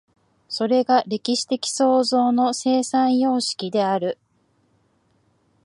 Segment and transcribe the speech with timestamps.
[0.49, 4.17] それが歴史的創造の生産様式である。